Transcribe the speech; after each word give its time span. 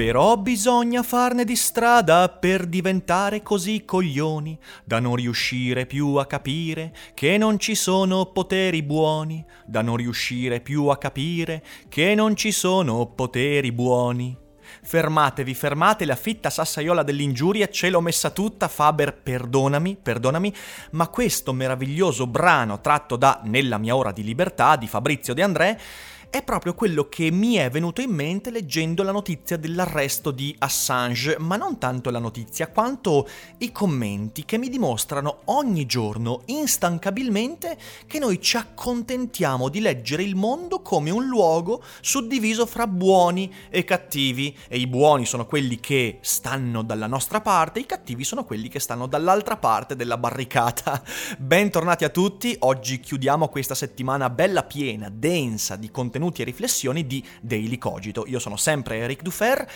Però 0.00 0.38
bisogna 0.38 1.02
farne 1.02 1.44
di 1.44 1.54
strada 1.54 2.30
per 2.30 2.64
diventare 2.64 3.42
così 3.42 3.84
coglioni 3.84 4.58
da 4.82 4.98
non 4.98 5.14
riuscire 5.14 5.84
più 5.84 6.14
a 6.14 6.24
capire 6.24 6.94
che 7.12 7.36
non 7.36 7.58
ci 7.58 7.74
sono 7.74 8.24
poteri 8.24 8.82
buoni, 8.82 9.44
da 9.66 9.82
non 9.82 9.96
riuscire 9.96 10.60
più 10.60 10.86
a 10.86 10.96
capire 10.96 11.62
che 11.90 12.14
non 12.14 12.34
ci 12.34 12.50
sono 12.50 13.08
poteri 13.08 13.72
buoni. 13.72 14.34
Fermatevi, 14.82 15.52
fermate 15.52 16.06
la 16.06 16.16
fitta 16.16 16.48
sassaiola 16.48 17.02
dell'ingiuria, 17.02 17.68
ce 17.68 17.90
l'ho 17.90 18.00
messa 18.00 18.30
tutta, 18.30 18.68
Faber, 18.68 19.14
perdonami, 19.14 19.98
perdonami, 20.00 20.54
ma 20.92 21.08
questo 21.08 21.52
meraviglioso 21.52 22.26
brano 22.26 22.80
tratto 22.80 23.16
da 23.16 23.42
Nella 23.44 23.76
mia 23.76 23.94
ora 23.94 24.12
di 24.12 24.22
libertà 24.22 24.76
di 24.76 24.86
Fabrizio 24.86 25.34
De 25.34 25.42
André 25.42 25.80
è 26.30 26.44
proprio 26.44 26.74
quello 26.74 27.08
che 27.08 27.32
mi 27.32 27.54
è 27.54 27.68
venuto 27.70 28.00
in 28.00 28.12
mente 28.12 28.52
leggendo 28.52 29.02
la 29.02 29.10
notizia 29.10 29.56
dell'arresto 29.56 30.30
di 30.30 30.54
Assange, 30.58 31.36
ma 31.40 31.56
non 31.56 31.78
tanto 31.78 32.08
la 32.10 32.20
notizia 32.20 32.68
quanto 32.68 33.28
i 33.58 33.72
commenti 33.72 34.44
che 34.44 34.56
mi 34.56 34.68
dimostrano 34.68 35.40
ogni 35.46 35.86
giorno 35.86 36.42
instancabilmente 36.46 37.76
che 38.06 38.20
noi 38.20 38.40
ci 38.40 38.56
accontentiamo 38.56 39.68
di 39.68 39.80
leggere 39.80 40.22
il 40.22 40.36
mondo 40.36 40.82
come 40.82 41.10
un 41.10 41.26
luogo 41.26 41.82
suddiviso 42.00 42.64
fra 42.64 42.86
buoni 42.86 43.52
e 43.68 43.82
cattivi 43.82 44.56
e 44.68 44.78
i 44.78 44.86
buoni 44.86 45.26
sono 45.26 45.46
quelli 45.46 45.80
che 45.80 46.18
stanno 46.20 46.82
dalla 46.82 47.08
nostra 47.08 47.40
parte, 47.40 47.80
i 47.80 47.86
cattivi 47.86 48.22
sono 48.22 48.44
quelli 48.44 48.68
che 48.68 48.78
stanno 48.78 49.08
dall'altra 49.08 49.56
parte 49.56 49.96
della 49.96 50.16
barricata. 50.16 51.02
Bentornati 51.38 52.04
a 52.04 52.08
tutti, 52.08 52.54
oggi 52.60 53.00
chiudiamo 53.00 53.48
questa 53.48 53.74
settimana 53.74 54.30
bella 54.30 54.62
piena, 54.62 55.08
densa 55.12 55.74
di 55.74 55.90
contenuti 55.90 56.18
contenuti 56.20 56.42
e 56.42 56.44
riflessioni 56.44 57.06
di 57.06 57.26
Daily 57.40 57.78
Cogito. 57.78 58.24
Io 58.26 58.38
sono 58.38 58.56
sempre 58.56 58.98
Eric 58.98 59.22
Dufer 59.22 59.66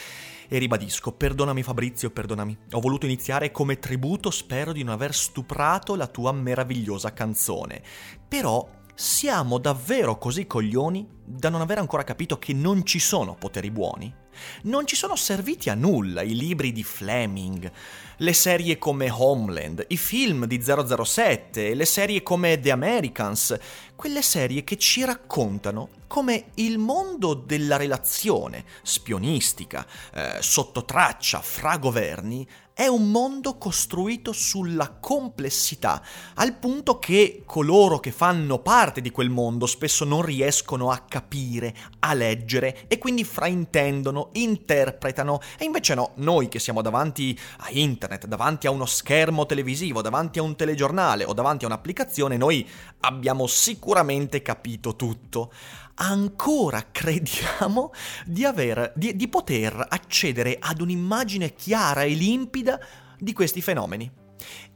e 0.47 0.59
ribadisco, 0.59 1.13
perdonami 1.13 1.63
Fabrizio, 1.63 2.11
perdonami. 2.11 2.57
Ho 2.73 2.81
voluto 2.81 3.07
iniziare 3.07 3.51
come 3.51 3.79
tributo, 3.79 4.31
spero 4.31 4.73
di 4.73 4.83
non 4.83 4.93
aver 4.93 5.15
stuprato 5.15 5.97
la 5.97 6.07
tua 6.07 6.33
meravigliosa 6.33 7.15
canzone. 7.15 7.83
Però 8.29 8.69
siamo 8.95 9.59
davvero 9.59 10.19
così 10.19 10.47
coglioni 10.47 11.09
da 11.25 11.49
non 11.49 11.63
aver 11.63 11.79
ancora 11.79 12.05
capito 12.05 12.39
che 12.39 12.53
non 12.53 12.85
ci 12.85 12.99
sono 12.99 13.35
poteri 13.35 13.71
buoni? 13.71 14.23
Non 14.63 14.87
ci 14.87 14.97
sono 14.97 15.17
serviti 15.17 15.71
a 15.71 15.75
nulla 15.75 16.23
i 16.23 16.35
libri 16.35 16.73
di 16.73 16.83
Fleming, 16.85 17.71
le 18.19 18.33
serie 18.33 18.79
come 18.79 19.11
Homeland, 19.11 19.85
i 19.89 19.97
film 19.97 20.47
di 20.47 20.63
007, 20.63 21.75
le 21.75 21.85
serie 21.85 22.23
come 22.23 22.61
The 22.61 22.71
Americans, 22.71 23.57
quelle 23.97 24.23
serie 24.23 24.65
che 24.65 24.77
ci 24.77 25.05
raccontano 25.05 25.89
come 26.07 26.47
il 26.55 26.79
mondo 26.79 27.35
della 27.35 27.77
relazione 27.77 28.65
spionistica, 28.83 29.87
eh, 30.13 30.37
sotto 30.41 30.85
traccia, 30.85 31.41
fra 31.41 31.77
governi, 31.79 32.47
è 32.77 32.89
un 32.89 33.13
mondo 33.13 33.57
costruito 33.57 34.33
sulla 34.33 34.97
complessità, 34.99 36.03
al 36.35 36.57
punto 36.57 36.99
che 36.99 37.45
coloro 37.47 38.01
che 38.01 38.11
fanno 38.11 38.59
parte 38.59 39.01
di 39.01 39.13
quel 39.13 39.31
mondo 39.31 39.67
spesso 39.67 40.05
non 40.05 40.23
riescono 40.23 40.91
a 40.91 41.05
capire, 41.09 41.73
a 42.01 42.15
leggere 42.15 42.87
e 42.89 42.99
quindi 42.99 43.23
fraintendono, 43.23 44.31
interpretano. 44.33 45.41
E 45.57 45.65
invece 45.65 45.95
no, 45.95 46.15
noi 46.17 46.49
che 46.49 46.59
siamo 46.59 46.83
davanti 46.83 47.39
a 47.59 47.69
internet, 47.71 48.27
davanti 48.27 48.67
a 48.67 48.73
uno 48.73 48.87
schermo 48.87 49.47
televisivo, 49.47 50.03
davanti 50.03 50.41
a 50.41 50.43
un 50.43 50.57
telegiornale 50.57 51.25
o 51.25 51.33
davanti 51.33 51.65
a 51.65 51.69
un'applicazione, 51.69 52.37
noi 52.37 52.69
abbiamo 53.01 53.47
sicuramente 53.47 54.43
capito 54.43 54.97
tutto 54.97 55.53
ancora 55.95 56.89
crediamo 56.91 57.93
di, 58.27 58.45
aver, 58.45 58.93
di, 58.97 59.17
di 59.17 59.29
poter 59.29 59.87
accedere 59.89 60.57
ad 60.61 60.81
un'immagine 60.81 61.55
chiara 61.55 62.03
e 62.03 62.15
limpida 62.15 62.79
di 63.19 63.33
questi 63.33 63.61
fenomeni. 63.61 64.11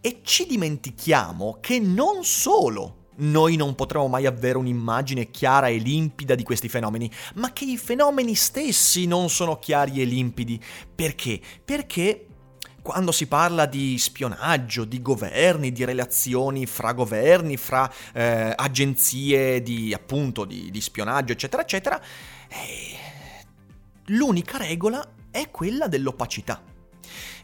E 0.01 0.21
ci 0.23 0.47
dimentichiamo 0.47 1.59
che 1.61 1.79
non 1.81 2.25
solo 2.25 2.99
noi 3.19 3.56
non 3.56 3.75
potremo 3.75 4.06
mai 4.06 4.27
avere 4.27 4.59
un'immagine 4.59 5.31
chiara 5.31 5.69
e 5.69 5.79
limpida 5.79 6.34
di 6.34 6.45
questi 6.45 6.69
fenomeni, 6.69 7.11
ma 7.35 7.53
che 7.53 7.65
i 7.65 7.77
fenomeni 7.77 8.35
stessi 8.35 9.06
non 9.06 9.29
sono 9.29 9.59
chiari 9.59 10.00
e 10.00 10.05
limpidi. 10.05 10.61
Perché? 10.95 11.41
Perché 11.65 12.28
quando 12.88 13.12
si 13.12 13.26
parla 13.26 13.66
di 13.66 13.99
spionaggio, 13.99 14.87
di 14.87 15.03
governi, 15.03 15.72
di 15.72 15.84
relazioni 15.84 16.65
fra 16.65 16.94
governi, 16.94 17.59
fra 17.59 17.93
eh, 18.15 18.50
agenzie 18.56 19.62
di, 19.62 19.93
appunto, 19.93 20.47
di, 20.47 20.71
di, 20.71 20.81
spionaggio, 20.81 21.32
eccetera, 21.32 21.60
eccetera, 21.60 22.00
eh, 22.49 23.44
l'unica 24.06 24.56
regola 24.56 25.06
è 25.31 25.50
quella 25.50 25.87
dell'opacità. 25.87 26.62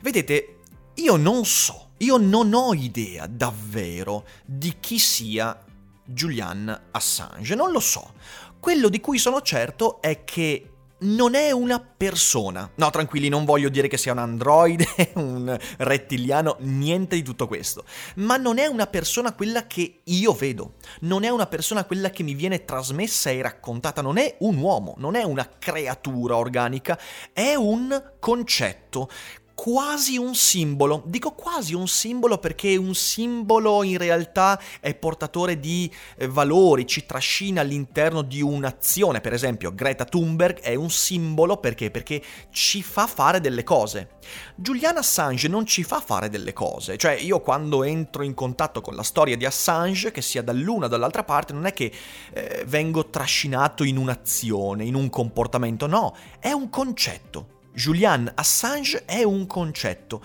Vedete, 0.01 0.61
io 0.95 1.17
non 1.17 1.45
so, 1.45 1.91
io 1.99 2.17
non 2.17 2.55
ho 2.55 2.73
idea 2.73 3.27
davvero 3.27 4.25
di 4.47 4.77
chi 4.81 4.99
sia 4.99 5.63
Julian 6.07 6.85
Assange, 6.91 7.55
non 7.55 7.71
lo 7.71 7.81
so. 7.81 8.15
Quello 8.59 8.89
di 8.89 8.99
cui 8.99 9.19
sono 9.19 9.43
certo 9.43 10.01
è 10.01 10.25
che 10.25 10.74
non 11.05 11.35
è 11.35 11.51
una 11.51 11.81
persona. 11.81 12.71
No, 12.77 12.91
tranquilli, 12.91 13.29
non 13.29 13.45
voglio 13.45 13.69
dire 13.69 13.89
che 13.89 13.97
sia 13.97 14.13
un 14.13 14.19
androide, 14.19 14.87
un 15.15 15.57
rettiliano, 15.79 16.57
niente 16.61 17.17
di 17.17 17.23
tutto 17.23 17.47
questo. 17.47 17.85
Ma 18.17 18.37
non 18.37 18.59
è 18.59 18.67
una 18.67 18.87
persona 18.87 19.33
quella 19.33 19.67
che 19.67 20.01
io 20.05 20.33
vedo. 20.33 20.75
Non 21.01 21.25
è 21.25 21.29
una 21.29 21.47
persona 21.47 21.85
quella 21.85 22.11
che 22.11 22.23
mi 22.23 22.35
viene 22.35 22.65
trasmessa 22.65 23.31
e 23.31 23.43
raccontata. 23.43 24.03
Non 24.03 24.19
è 24.19 24.37
un 24.41 24.57
uomo, 24.59 24.95
non 24.99 25.15
è 25.15 25.23
una 25.23 25.49
creatura 25.59 26.37
organica, 26.37 26.99
è 27.33 27.55
un 27.55 28.13
concetto 28.19 29.09
quasi 29.55 30.17
un 30.17 30.35
simbolo. 30.35 31.03
Dico 31.07 31.33
quasi 31.33 31.75
un 31.75 31.87
simbolo 31.87 32.39
perché 32.39 32.77
un 32.77 32.95
simbolo 32.95 33.83
in 33.83 33.97
realtà 33.97 34.61
è 34.81 34.95
portatore 34.95 35.59
di 35.61 35.91
eh, 36.17 36.27
valori, 36.29 36.87
ci 36.87 37.07
trascina 37.07 37.61
all'interno 37.61 38.23
di 38.23 38.43
un'azione. 38.43 39.21
Per 39.21 39.33
esempio, 39.33 39.75
Greta 39.75 40.05
Thunberg 40.05 40.61
è 40.61 40.75
un 40.75 40.91
simbolo 40.91 41.57
perché? 41.59 41.91
Perché 41.91 42.23
ci 42.51 42.83
fa 42.83 43.07
fare 43.07 43.41
delle 43.41 43.63
cose. 43.63 44.17
Julian 44.57 44.97
Assange 44.97 45.49
non 45.49 45.67
ci 45.67 45.85
fa 45.85 46.01
fare 46.01 46.29
delle 46.29 46.53
cose. 46.53 46.97
Cioè, 46.97 47.13
io 47.13 47.41
quando 47.41 47.85
entro 47.85 48.23
in 48.23 48.35
contatto 48.35 48.81
con 48.81 48.95
la 48.95 49.03
storia 49.03 49.37
di 49.37 49.45
Assange, 49.45 50.11
che 50.11 50.23
sia 50.23 50.43
dall'una 50.43 50.87
o 50.87 50.89
dall'altra 50.89 51.25
parte, 51.25 51.53
non 51.53 51.67
è 51.67 51.73
che 51.73 51.93
eh, 52.33 52.65
vengo 52.67 53.09
trascinato 53.09 53.85
in 53.85 53.97
un'azione, 53.97 54.85
in 54.85 54.95
un 54.95 55.09
comportamento, 55.11 55.87
no, 55.87 56.15
è 56.39 56.51
un 56.51 56.69
concetto. 56.71 57.54
Julian 57.75 58.31
Assange 58.35 59.05
è 59.05 59.23
un 59.23 59.47
concetto 59.47 60.23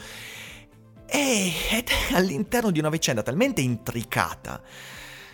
ed 1.05 1.87
è 1.87 2.13
all'interno 2.13 2.69
di 2.69 2.79
una 2.79 2.89
vicenda 2.89 3.23
talmente 3.23 3.61
intricata 3.61 4.61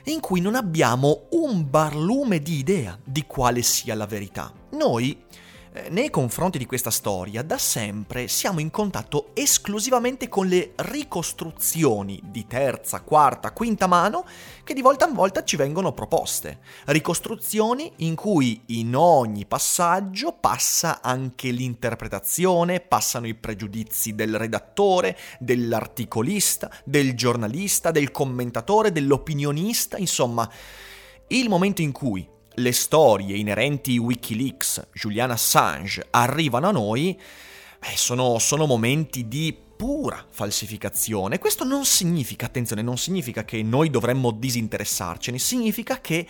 in 0.06 0.20
cui 0.20 0.40
non 0.40 0.56
abbiamo 0.56 1.28
un 1.31 1.70
barlume 1.70 2.40
di 2.40 2.58
idea 2.58 2.98
di 3.03 3.26
quale 3.26 3.62
sia 3.62 3.96
la 3.96 4.06
verità. 4.06 4.53
Noi 4.72 5.24
nei 5.89 6.09
confronti 6.09 6.57
di 6.57 6.66
questa 6.66 6.89
storia, 6.89 7.43
da 7.43 7.57
sempre 7.57 8.27
siamo 8.27 8.59
in 8.59 8.72
contatto 8.72 9.31
esclusivamente 9.33 10.29
con 10.29 10.47
le 10.47 10.72
ricostruzioni 10.75 12.22
di 12.23 12.47
terza, 12.47 13.01
quarta, 13.01 13.51
quinta 13.51 13.85
mano 13.85 14.25
che 14.63 14.73
di 14.73 14.81
volta 14.81 15.07
in 15.07 15.13
volta 15.13 15.43
ci 15.43 15.57
vengono 15.57 15.91
proposte. 15.91 16.59
Ricostruzioni 16.85 17.91
in 17.97 18.16
cui 18.16 18.61
in 18.67 18.95
ogni 18.95 19.45
passaggio 19.45 20.31
passa 20.33 21.01
anche 21.01 21.49
l'interpretazione, 21.51 22.79
passano 22.79 23.27
i 23.27 23.35
pregiudizi 23.35 24.16
del 24.16 24.37
redattore, 24.37 25.17
dell'articolista, 25.39 26.72
del 26.83 27.16
giornalista, 27.16 27.91
del 27.91 28.11
commentatore, 28.11 28.91
dell'opinionista, 28.91 29.97
insomma, 29.97 30.49
il 31.27 31.49
momento 31.49 31.81
in 31.81 31.91
cui 31.91 32.33
le 32.55 32.72
storie 32.72 33.37
inerenti 33.37 33.97
Wikileaks, 33.97 34.90
Julian 34.93 35.31
Assange, 35.31 36.07
arrivano 36.11 36.67
a 36.67 36.72
noi, 36.72 37.19
beh, 37.79 37.96
sono, 37.96 38.40
sono 38.40 38.66
momenti 38.66 39.28
di 39.28 39.57
pura 39.75 40.25
falsificazione. 40.29 41.40
Questo 41.40 41.63
non 41.63 41.85
significa, 41.85 42.46
attenzione, 42.46 42.81
non 42.81 42.97
significa 42.97 43.43
che 43.43 43.61
noi 43.63 43.90
dovremmo 43.90 44.31
disinteressarcene, 44.31 45.37
significa 45.37 45.99
che 45.99 46.28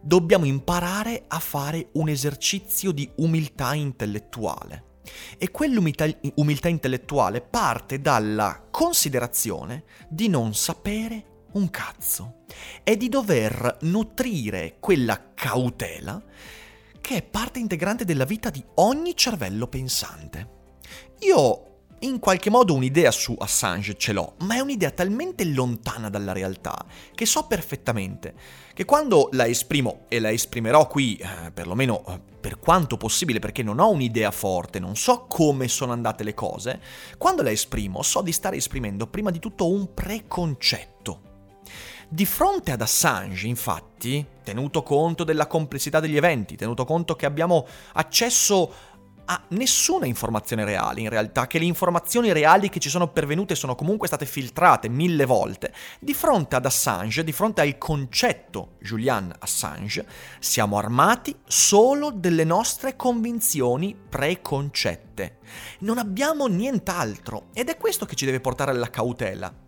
dobbiamo 0.00 0.44
imparare 0.44 1.24
a 1.28 1.38
fare 1.38 1.88
un 1.92 2.08
esercizio 2.08 2.92
di 2.92 3.10
umiltà 3.16 3.74
intellettuale. 3.74 4.92
E 5.36 5.50
quell'umiltà 5.50 6.06
umiltà 6.36 6.68
intellettuale 6.68 7.42
parte 7.42 8.00
dalla 8.00 8.68
considerazione 8.70 9.84
di 10.08 10.28
non 10.28 10.54
sapere 10.54 11.33
un 11.54 11.70
cazzo 11.70 12.44
e 12.82 12.96
di 12.96 13.08
dover 13.08 13.78
nutrire 13.82 14.76
quella 14.80 15.32
cautela 15.34 16.22
che 17.00 17.16
è 17.16 17.22
parte 17.22 17.58
integrante 17.58 18.04
della 18.04 18.24
vita 18.24 18.48
di 18.50 18.64
ogni 18.76 19.14
cervello 19.14 19.66
pensante. 19.66 20.48
Io 21.20 21.74
in 22.00 22.18
qualche 22.18 22.50
modo 22.50 22.74
un'idea 22.74 23.10
su 23.10 23.34
Assange 23.38 23.96
ce 23.96 24.12
l'ho, 24.12 24.34
ma 24.40 24.56
è 24.56 24.60
un'idea 24.60 24.90
talmente 24.90 25.44
lontana 25.44 26.10
dalla 26.10 26.32
realtà 26.32 26.84
che 27.14 27.24
so 27.24 27.46
perfettamente 27.46 28.34
che 28.74 28.84
quando 28.84 29.28
la 29.32 29.46
esprimo, 29.46 30.04
e 30.08 30.18
la 30.18 30.30
esprimerò 30.30 30.86
qui, 30.86 31.16
eh, 31.16 31.50
perlomeno 31.50 32.04
eh, 32.06 32.20
per 32.40 32.58
quanto 32.58 32.96
possibile 32.96 33.38
perché 33.38 33.62
non 33.62 33.78
ho 33.78 33.90
un'idea 33.90 34.30
forte, 34.30 34.78
non 34.80 34.96
so 34.96 35.26
come 35.26 35.68
sono 35.68 35.92
andate 35.92 36.24
le 36.24 36.34
cose, 36.34 36.80
quando 37.16 37.42
la 37.42 37.50
esprimo 37.50 38.02
so 38.02 38.20
di 38.20 38.32
stare 38.32 38.56
esprimendo 38.56 39.06
prima 39.06 39.30
di 39.30 39.38
tutto 39.38 39.70
un 39.70 39.94
preconcetto. 39.94 41.33
Di 42.14 42.26
fronte 42.26 42.70
ad 42.70 42.80
Assange, 42.80 43.48
infatti, 43.48 44.24
tenuto 44.44 44.84
conto 44.84 45.24
della 45.24 45.48
complessità 45.48 45.98
degli 45.98 46.16
eventi, 46.16 46.54
tenuto 46.54 46.84
conto 46.84 47.16
che 47.16 47.26
abbiamo 47.26 47.66
accesso 47.94 48.72
a 49.24 49.42
nessuna 49.48 50.06
informazione 50.06 50.64
reale, 50.64 51.00
in 51.00 51.08
realtà, 51.08 51.48
che 51.48 51.58
le 51.58 51.64
informazioni 51.64 52.32
reali 52.32 52.68
che 52.68 52.78
ci 52.78 52.88
sono 52.88 53.08
pervenute 53.08 53.56
sono 53.56 53.74
comunque 53.74 54.06
state 54.06 54.26
filtrate 54.26 54.88
mille 54.88 55.24
volte. 55.24 55.74
Di 55.98 56.14
fronte 56.14 56.54
ad 56.54 56.64
Assange, 56.64 57.24
di 57.24 57.32
fronte 57.32 57.62
al 57.62 57.76
concetto 57.78 58.76
Julian 58.78 59.34
Assange, 59.40 60.06
siamo 60.38 60.78
armati 60.78 61.36
solo 61.44 62.12
delle 62.12 62.44
nostre 62.44 62.94
convinzioni 62.94 63.92
preconcette. 64.08 65.38
Non 65.80 65.98
abbiamo 65.98 66.46
nient'altro 66.46 67.48
ed 67.52 67.70
è 67.70 67.76
questo 67.76 68.06
che 68.06 68.14
ci 68.14 68.24
deve 68.24 68.38
portare 68.38 68.70
alla 68.70 68.88
cautela. 68.88 69.63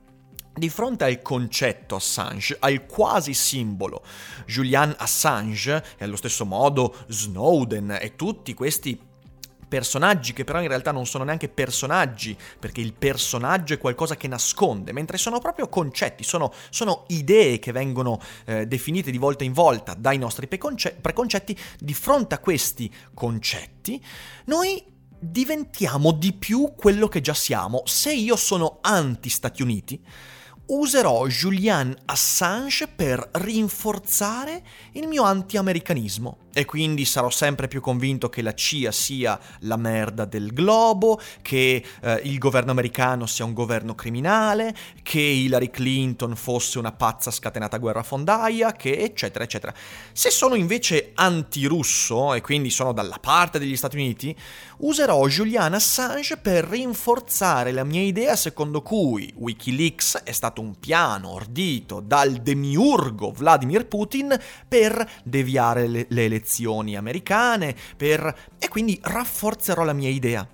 Di 0.59 0.71
fronte 0.71 1.05
al 1.05 1.21
concetto 1.21 1.97
Assange, 1.97 2.57
al 2.61 2.87
quasi 2.87 3.35
simbolo 3.35 4.03
Julian 4.47 4.95
Assange 4.97 5.85
e 5.99 6.05
allo 6.05 6.17
stesso 6.17 6.47
modo 6.47 6.97
Snowden 7.09 7.99
e 8.01 8.17
tutti 8.17 8.55
questi 8.55 8.99
personaggi 9.69 10.33
che 10.33 10.45
però 10.45 10.63
in 10.63 10.69
realtà 10.69 10.93
non 10.93 11.05
sono 11.05 11.25
neanche 11.25 11.51
personaggi, 11.51 12.35
perché 12.59 12.81
il 12.81 12.95
personaggio 12.95 13.75
è 13.75 13.79
qualcosa 13.79 14.17
che 14.17 14.29
nasconde, 14.29 14.93
mentre 14.93 15.19
sono 15.19 15.41
proprio 15.41 15.69
concetti, 15.69 16.25
sono, 16.25 16.51
sono 16.71 17.05
idee 17.09 17.59
che 17.59 17.73
vengono 17.73 18.19
eh, 18.47 18.67
definite 18.67 19.11
di 19.11 19.19
volta 19.19 19.45
in 19.45 19.53
volta 19.53 19.93
dai 19.93 20.17
nostri 20.17 20.47
preconce- 20.47 20.97
preconcetti, 20.99 21.55
di 21.79 21.93
fronte 21.93 22.35
a 22.35 22.39
questi 22.39 22.91
concetti 23.13 24.03
noi 24.47 24.83
diventiamo 25.19 26.13
di 26.13 26.33
più 26.33 26.73
quello 26.75 27.09
che 27.09 27.21
già 27.21 27.35
siamo. 27.35 27.83
Se 27.85 28.11
io 28.13 28.37
sono 28.37 28.79
anti-Stati 28.81 29.61
Uniti, 29.61 30.03
userò 30.67 31.27
Julian 31.27 31.95
Assange 32.07 32.89
per 32.89 33.29
rinforzare 33.33 34.63
il 34.93 35.07
mio 35.07 35.23
anti-americanismo. 35.23 36.46
E 36.59 36.65
quindi 36.65 37.05
sarò 37.05 37.29
sempre 37.29 37.69
più 37.69 37.83
convinto 37.83 38.31
che 38.31 38.41
la 38.41 38.55
CIA 38.55 38.91
sia 38.91 39.39
la 39.61 39.77
merda 39.77 40.25
del 40.25 40.55
globo, 40.55 41.21
che 41.43 41.85
eh, 42.01 42.21
il 42.25 42.39
governo 42.39 42.71
americano 42.71 43.27
sia 43.27 43.45
un 43.45 43.53
governo 43.53 43.95
criminale, 43.95 44.75
che 45.03 45.21
Hillary 45.21 45.69
Clinton 45.69 46.35
fosse 46.35 46.79
una 46.79 46.93
pazza 46.93 47.31
scatenata 47.31 47.77
guerrafondaia, 47.77 48.73
che 48.73 48.97
eccetera 48.97 49.45
eccetera. 49.45 49.75
Se 50.13 50.31
sono 50.31 50.55
invece 50.55 51.11
anti-russo 51.13 52.33
e 52.33 52.41
quindi 52.41 52.71
sono 52.71 52.95
dalla 52.95 53.19
parte 53.21 53.59
degli 53.59 53.77
Stati 53.77 53.97
Uniti, 53.97 54.35
userò 54.79 55.27
Julian 55.27 55.75
Assange 55.75 56.39
per 56.39 56.65
rinforzare 56.65 57.71
la 57.71 57.85
mia 57.85 58.01
idea 58.01 58.35
secondo 58.35 58.81
cui 58.81 59.31
Wikileaks 59.37 60.23
è 60.25 60.33
stato 60.33 60.63
un 60.63 60.79
piano 60.81 61.33
ordito 61.33 62.01
dal 62.01 62.33
demiurgo 62.37 63.31
Vladimir 63.31 63.87
Putin 63.87 64.35
per 64.67 65.07
deviare 65.23 65.87
le, 65.87 66.07
le 66.09 66.25
elezioni 66.25 66.45
elezioni 66.47 66.97
americane, 66.97 67.75
per... 67.97 68.35
e 68.59 68.69
quindi 68.69 68.99
rafforzerò 69.03 69.83
la 69.83 69.93
mia 69.93 70.09
idea. 70.09 70.49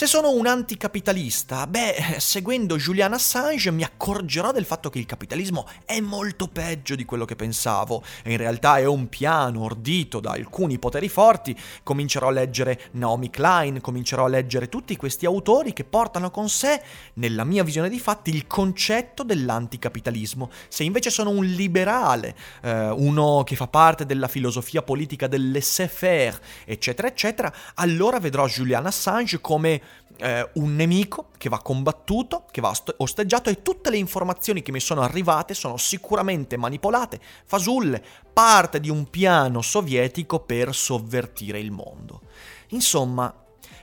Se 0.00 0.06
sono 0.06 0.30
un 0.30 0.46
anticapitalista, 0.46 1.66
beh, 1.66 2.16
seguendo 2.20 2.78
Julian 2.78 3.12
Assange 3.12 3.70
mi 3.70 3.82
accorgerò 3.82 4.50
del 4.50 4.64
fatto 4.64 4.88
che 4.88 4.98
il 4.98 5.04
capitalismo 5.04 5.68
è 5.84 6.00
molto 6.00 6.48
peggio 6.48 6.94
di 6.94 7.04
quello 7.04 7.26
che 7.26 7.36
pensavo 7.36 8.02
in 8.24 8.38
realtà 8.38 8.78
è 8.78 8.86
un 8.86 9.10
piano 9.10 9.62
ordito 9.62 10.18
da 10.18 10.30
alcuni 10.30 10.78
poteri 10.78 11.10
forti. 11.10 11.54
Comincerò 11.82 12.28
a 12.28 12.30
leggere 12.30 12.80
Naomi 12.92 13.28
Klein, 13.28 13.82
comincerò 13.82 14.24
a 14.24 14.28
leggere 14.28 14.70
tutti 14.70 14.96
questi 14.96 15.26
autori 15.26 15.74
che 15.74 15.84
portano 15.84 16.30
con 16.30 16.48
sé, 16.48 16.80
nella 17.16 17.44
mia 17.44 17.62
visione 17.62 17.90
di 17.90 17.98
fatti, 17.98 18.30
il 18.30 18.46
concetto 18.46 19.22
dell'anticapitalismo. 19.22 20.48
Se 20.68 20.82
invece 20.82 21.10
sono 21.10 21.28
un 21.28 21.44
liberale, 21.44 22.34
eh, 22.62 22.88
uno 22.88 23.42
che 23.44 23.54
fa 23.54 23.66
parte 23.66 24.06
della 24.06 24.28
filosofia 24.28 24.80
politica 24.80 25.26
del 25.26 25.50
laissez-faire, 25.50 26.40
eccetera, 26.64 27.06
eccetera, 27.06 27.54
allora 27.74 28.18
vedrò 28.18 28.46
Julian 28.46 28.86
Assange 28.86 29.42
come 29.42 29.88
eh, 30.18 30.48
un 30.54 30.76
nemico 30.76 31.28
che 31.36 31.48
va 31.48 31.58
combattuto, 31.58 32.44
che 32.50 32.60
va 32.60 32.72
osteggiato 32.98 33.50
e 33.50 33.62
tutte 33.62 33.90
le 33.90 33.96
informazioni 33.96 34.62
che 34.62 34.72
mi 34.72 34.80
sono 34.80 35.02
arrivate 35.02 35.54
sono 35.54 35.76
sicuramente 35.76 36.56
manipolate, 36.56 37.20
fasulle, 37.44 38.02
parte 38.32 38.80
di 38.80 38.90
un 38.90 39.08
piano 39.08 39.62
sovietico 39.62 40.40
per 40.40 40.74
sovvertire 40.74 41.58
il 41.58 41.70
mondo. 41.70 42.22
Insomma, 42.68 43.34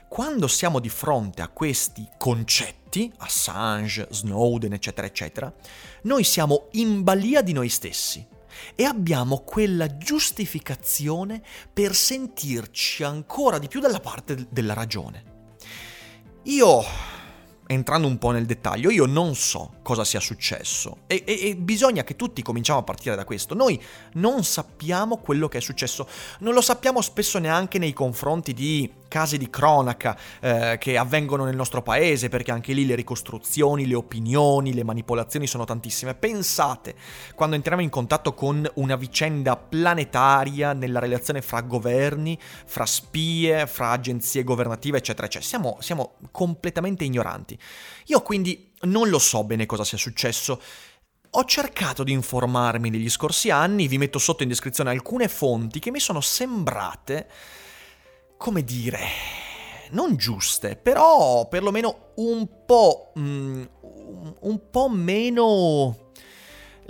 quando 0.08 0.46
siamo 0.46 0.78
di 0.78 0.88
fronte 0.88 1.42
a 1.42 1.48
questi 1.48 2.08
concetti, 2.16 3.12
Assange, 3.18 4.08
Snowden, 4.10 4.72
eccetera, 4.72 5.06
eccetera, 5.06 5.52
noi 6.02 6.24
siamo 6.24 6.68
in 6.72 7.02
balia 7.02 7.42
di 7.42 7.52
noi 7.52 7.68
stessi 7.68 8.26
e 8.74 8.84
abbiamo 8.84 9.40
quella 9.40 9.98
giustificazione 9.98 11.42
per 11.72 11.94
sentirci 11.94 13.04
ancora 13.04 13.58
di 13.58 13.68
più 13.68 13.80
dalla 13.80 14.00
parte 14.00 14.46
della 14.48 14.72
ragione. 14.72 15.37
Io, 16.48 16.82
entrando 17.70 18.06
un 18.06 18.16
po' 18.16 18.30
nel 18.30 18.46
dettaglio, 18.46 18.90
io 18.90 19.04
non 19.04 19.34
so 19.34 19.74
cosa 19.82 20.02
sia 20.02 20.20
successo 20.20 21.00
e, 21.06 21.22
e, 21.26 21.48
e, 21.48 21.56
bisogna 21.56 22.02
che 22.02 22.16
tutti 22.16 22.40
cominciamo 22.42 22.78
a 22.78 22.82
partire 22.82 23.14
da 23.14 23.24
questo. 23.24 23.54
Noi 23.54 23.80
non 24.14 24.42
sappiamo 24.42 25.18
quello 25.18 25.48
che 25.48 25.58
è 25.58 25.60
successo, 25.60 26.08
non 26.40 26.54
lo 26.54 26.62
sappiamo 26.62 27.02
spesso 27.02 27.38
neanche 27.38 27.78
nei 27.78 27.92
confronti 27.92 28.54
di 28.54 28.90
casi 29.08 29.38
di 29.38 29.50
cronaca 29.50 30.16
eh, 30.40 30.76
che 30.78 30.96
avvengono 30.96 31.44
nel 31.44 31.56
nostro 31.56 31.82
paese, 31.82 32.28
perché 32.28 32.52
anche 32.52 32.72
lì 32.72 32.86
le 32.86 32.94
ricostruzioni, 32.94 33.86
le 33.86 33.94
opinioni, 33.94 34.74
le 34.74 34.84
manipolazioni 34.84 35.46
sono 35.46 35.64
tantissime. 35.64 36.14
Pensate, 36.14 36.94
quando 37.34 37.56
entriamo 37.56 37.82
in 37.82 37.90
contatto 37.90 38.34
con 38.34 38.70
una 38.74 38.96
vicenda 38.96 39.56
planetaria 39.56 40.74
nella 40.74 41.00
relazione 41.00 41.42
fra 41.42 41.62
governi, 41.62 42.38
fra 42.40 42.86
spie, 42.86 43.66
fra 43.66 43.90
agenzie 43.90 44.44
governative, 44.44 44.98
eccetera, 44.98 45.26
eccetera, 45.26 45.48
siamo, 45.48 45.76
siamo 45.80 46.14
completamente 46.30 47.04
ignoranti. 47.04 47.57
Io 48.06 48.22
quindi 48.22 48.72
non 48.82 49.08
lo 49.08 49.18
so 49.18 49.44
bene 49.44 49.66
cosa 49.66 49.84
sia 49.84 49.98
successo. 49.98 50.60
Ho 51.30 51.44
cercato 51.44 52.04
di 52.04 52.12
informarmi 52.12 52.90
negli 52.90 53.10
scorsi 53.10 53.50
anni, 53.50 53.88
vi 53.88 53.98
metto 53.98 54.18
sotto 54.18 54.42
in 54.42 54.48
descrizione 54.48 54.90
alcune 54.90 55.28
fonti 55.28 55.78
che 55.78 55.90
mi 55.90 56.00
sono 56.00 56.20
sembrate 56.20 57.28
come 58.38 58.62
dire, 58.62 59.00
non 59.90 60.16
giuste, 60.16 60.76
però 60.76 61.48
perlomeno 61.48 62.12
un 62.16 62.64
po', 62.64 63.12
mm, 63.18 63.64
un 64.40 64.70
po' 64.70 64.88
meno 64.88 66.12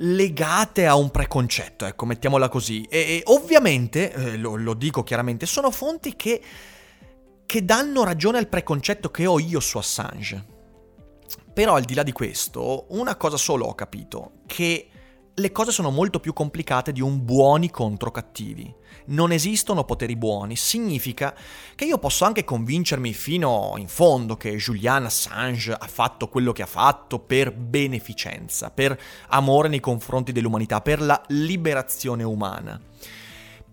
legate 0.00 0.86
a 0.86 0.94
un 0.94 1.10
preconcetto, 1.10 1.86
ecco, 1.86 2.04
mettiamola 2.04 2.48
così. 2.48 2.82
E, 2.88 2.98
e 2.98 3.22
ovviamente, 3.26 4.12
eh, 4.12 4.36
lo, 4.36 4.56
lo, 4.56 4.74
dico 4.74 5.02
chiaramente, 5.02 5.46
sono 5.46 5.70
fonti 5.70 6.14
che, 6.14 6.40
che 7.44 7.64
danno 7.64 8.04
ragione 8.04 8.38
al 8.38 8.46
preconcetto 8.46 9.10
che 9.10 9.26
ho 9.26 9.40
io 9.40 9.58
su 9.58 9.78
Assange. 9.78 10.56
Però 11.58 11.74
al 11.74 11.82
di 11.82 11.94
là 11.94 12.04
di 12.04 12.12
questo, 12.12 12.84
una 12.90 13.16
cosa 13.16 13.36
solo 13.36 13.66
ho 13.66 13.74
capito, 13.74 14.42
che 14.46 14.88
le 15.34 15.50
cose 15.50 15.72
sono 15.72 15.90
molto 15.90 16.20
più 16.20 16.32
complicate 16.32 16.92
di 16.92 17.00
un 17.00 17.24
buoni 17.24 17.68
contro 17.68 18.12
cattivi. 18.12 18.72
Non 19.06 19.32
esistono 19.32 19.82
poteri 19.82 20.14
buoni, 20.14 20.54
significa 20.54 21.34
che 21.74 21.84
io 21.84 21.98
posso 21.98 22.24
anche 22.24 22.44
convincermi 22.44 23.12
fino 23.12 23.74
in 23.76 23.88
fondo 23.88 24.36
che 24.36 24.54
Julian 24.54 25.06
Assange 25.06 25.72
ha 25.72 25.88
fatto 25.88 26.28
quello 26.28 26.52
che 26.52 26.62
ha 26.62 26.66
fatto 26.66 27.18
per 27.18 27.52
beneficenza, 27.52 28.70
per 28.70 28.96
amore 29.30 29.66
nei 29.66 29.80
confronti 29.80 30.30
dell'umanità, 30.30 30.80
per 30.80 31.02
la 31.02 31.20
liberazione 31.26 32.22
umana. 32.22 32.80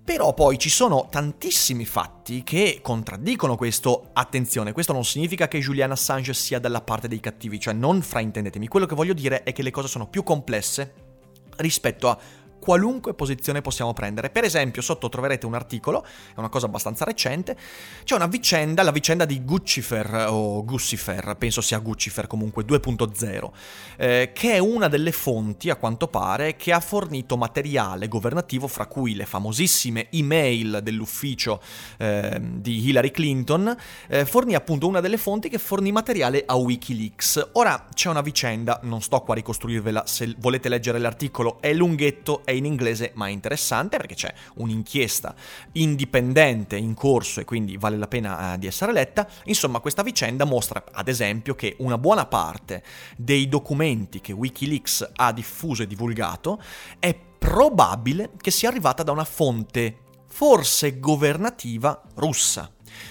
Però 0.05 0.35
poi 0.35 0.59
ci 0.59 0.69
sono 0.69 1.07
tantissimi 1.09 1.83
fatti 1.83 2.43
che 2.43 2.77
contraddicono 2.83 3.55
questo. 3.55 4.11
Attenzione, 4.13 4.71
questo 4.71 4.93
non 4.93 5.03
significa 5.03 5.47
che 5.47 5.57
Julian 5.57 5.89
Assange 5.89 6.35
sia 6.35 6.59
dalla 6.59 6.81
parte 6.81 7.07
dei 7.07 7.19
cattivi, 7.19 7.59
cioè 7.59 7.73
non 7.73 8.03
fraintendetemi. 8.03 8.67
Quello 8.67 8.85
che 8.85 8.93
voglio 8.93 9.15
dire 9.15 9.41
è 9.41 9.51
che 9.51 9.63
le 9.63 9.71
cose 9.71 9.87
sono 9.87 10.05
più 10.07 10.21
complesse 10.21 10.93
rispetto 11.57 12.07
a 12.09 12.17
qualunque 12.65 13.13
posizione 13.13 13.61
possiamo 13.61 13.93
prendere. 13.93 14.31
Per 14.31 14.43
esempio, 14.43 14.81
sotto 14.81 15.07
troverete 15.07 15.45
un 15.45 15.53
articolo, 15.53 16.03
è 16.03 16.39
una 16.39 16.49
cosa 16.49 16.65
abbastanza 16.65 17.05
recente, 17.05 17.55
c'è 18.03 18.15
una 18.15 18.25
vicenda, 18.25 18.81
la 18.81 18.89
vicenda 18.89 19.23
di 19.23 19.43
Guccifer 19.43 20.25
o 20.29 20.65
Guccifer, 20.65 21.35
penso 21.37 21.61
sia 21.61 21.77
Guccifer 21.77 22.25
comunque 22.25 22.65
2.0, 22.65 23.51
eh, 23.97 24.31
che 24.33 24.53
è 24.53 24.57
una 24.57 24.87
delle 24.87 25.11
fonti, 25.11 25.69
a 25.69 25.75
quanto 25.75 26.07
pare, 26.07 26.55
che 26.55 26.73
ha 26.73 26.79
fornito 26.79 27.37
materiale 27.37 28.07
governativo, 28.07 28.67
fra 28.67 28.87
cui 28.87 29.13
le 29.13 29.27
famosissime 29.27 30.07
email 30.09 30.79
dell'ufficio 30.81 31.61
eh, 31.97 32.39
di 32.41 32.87
Hillary 32.87 33.11
Clinton, 33.11 33.77
eh, 34.07 34.25
fornì 34.25 34.55
appunto 34.55 34.87
una 34.87 35.01
delle 35.01 35.17
fonti 35.17 35.49
che 35.49 35.59
fornì 35.59 35.91
materiale 35.91 36.43
a 36.47 36.55
Wikileaks. 36.55 37.49
Ora 37.53 37.85
c'è 37.93 38.09
una 38.09 38.21
vicenda, 38.21 38.79
non 38.81 39.03
sto 39.03 39.21
qua 39.21 39.35
a 39.35 39.37
ricostruirvela, 39.37 40.07
se 40.07 40.33
volete 40.39 40.67
leggere 40.67 40.97
l'articolo 40.97 41.61
è 41.61 41.71
lunghetto, 41.71 42.41
è 42.43 42.53
in 42.57 42.65
inglese, 42.65 43.11
ma 43.15 43.27
interessante 43.27 43.97
perché 43.97 44.15
c'è 44.15 44.33
un'inchiesta 44.55 45.35
indipendente 45.73 46.75
in 46.75 46.93
corso 46.93 47.39
e 47.39 47.45
quindi 47.45 47.77
vale 47.77 47.97
la 47.97 48.07
pena 48.07 48.53
eh, 48.53 48.57
di 48.57 48.67
essere 48.67 48.91
letta. 48.91 49.27
Insomma, 49.45 49.79
questa 49.79 50.03
vicenda 50.03 50.45
mostra 50.45 50.83
ad 50.91 51.07
esempio 51.07 51.55
che 51.55 51.75
una 51.79 51.97
buona 51.97 52.25
parte 52.25 52.83
dei 53.17 53.47
documenti 53.47 54.21
che 54.21 54.33
Wikileaks 54.33 55.11
ha 55.15 55.31
diffuso 55.31 55.83
e 55.83 55.87
divulgato 55.87 56.61
è 56.99 57.15
probabile 57.37 58.31
che 58.39 58.51
sia 58.51 58.69
arrivata 58.69 59.03
da 59.03 59.11
una 59.11 59.25
fonte 59.25 59.99
forse 60.27 60.99
governativa 60.99 62.01
russa 62.15 62.69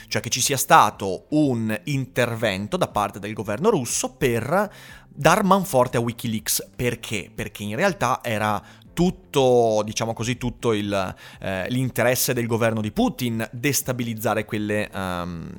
cioè 0.09 0.23
che 0.23 0.31
ci 0.31 0.41
sia 0.41 0.57
stato 0.57 1.27
un 1.31 1.79
intervento 1.85 2.77
da 2.77 2.89
parte 2.89 3.19
del 3.19 3.33
governo 3.33 3.71
russo 3.71 4.15
per 4.15 4.71
dar 5.15 5.45
manforte 5.45 5.97
a 5.97 6.01
Wikileaks. 6.01 6.71
Perché? 6.75 7.31
Perché 7.35 7.63
in 7.63 7.77
realtà 7.77 8.21
era 8.23 8.63
tutto, 8.95 9.83
diciamo 9.85 10.15
così, 10.15 10.39
tutto 10.39 10.73
il, 10.73 11.15
eh, 11.41 11.67
l'interesse 11.69 12.33
del 12.33 12.47
governo 12.47 12.81
di 12.81 12.91
Putin 12.91 13.47
destabilizzare 13.53 14.47
quelle, 14.47 14.89
um, 14.95 15.51